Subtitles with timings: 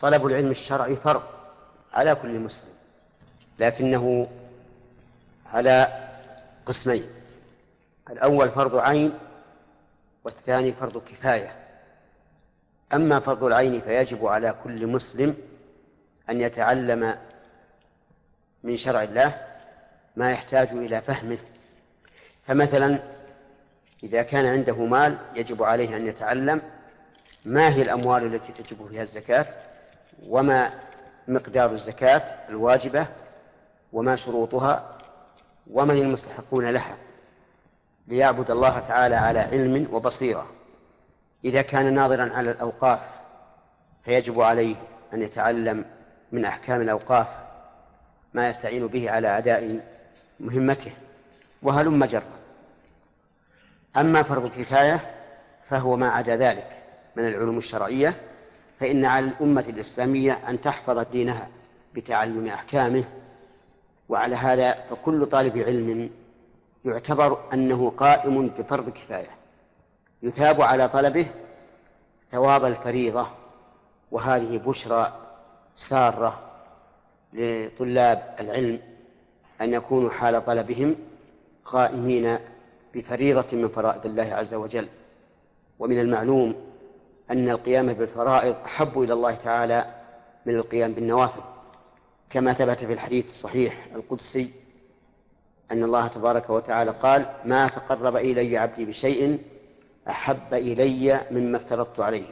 [0.00, 1.22] طلب العلم الشرعي فرض
[1.92, 2.72] على كل مسلم
[3.58, 4.28] لكنه
[5.52, 6.04] على
[6.66, 7.04] قسمين
[8.10, 9.12] الأول فرض عين
[10.24, 11.52] والثاني فرض كفاية.
[12.94, 15.36] أما فرض العين فيجب على كل مسلم
[16.30, 17.18] أن يتعلم
[18.64, 19.46] من شرع الله
[20.16, 21.38] ما يحتاج إلى فهمه.
[22.46, 22.98] فمثلا
[24.02, 26.62] إذا كان عنده مال يجب عليه أن يتعلم
[27.44, 29.46] ما هي الأموال التي تجب فيها الزكاة؟
[30.26, 30.70] وما
[31.28, 33.06] مقدار الزكاة الواجبة
[33.92, 34.98] وما شروطها
[35.70, 36.96] ومن المستحقون لها
[38.08, 40.46] ليعبد الله تعالى على علم وبصيرة.
[41.44, 43.00] إذا كان ناظرا على الأوقاف
[44.04, 44.76] فيجب عليه
[45.14, 45.84] أن يتعلم
[46.32, 47.26] من أحكام الأوقاف
[48.34, 49.80] ما يستعين به على أداء
[50.40, 50.92] مهمته
[51.62, 52.38] وهلم جرا
[53.96, 55.00] أما فرض الكفاية
[55.68, 56.78] فهو ما عدا ذلك
[57.16, 58.14] من العلوم الشرعية
[58.80, 61.48] فإن على الأمة الإسلامية أن تحفظ دينها
[61.94, 63.04] بتعلم أحكامه
[64.08, 66.10] وعلى هذا فكل طالب علم
[66.84, 69.30] يعتبر أنه قائم بفرض كفاية.
[70.22, 71.28] يثاب على طلبه
[72.30, 73.26] ثواب الفريضة
[74.10, 75.12] وهذه بشرى
[75.88, 76.38] سارة
[77.32, 78.80] لطلاب العلم
[79.60, 80.96] أن يكونوا حال طلبهم
[81.64, 82.38] قائمين
[82.94, 84.88] بفريضة من فرائض الله عز وجل.
[85.78, 86.54] ومن المعلوم
[87.30, 89.94] أن القيام بالفرائض أحب إلى الله تعالى
[90.46, 91.42] من القيام بالنوافل.
[92.30, 94.50] كما ثبت في الحديث الصحيح القدسي
[95.72, 99.38] أن الله تبارك وتعالى قال ما تقرب إلي عبدي بشيء
[100.08, 102.26] أحب إلي مما افترضت عليه.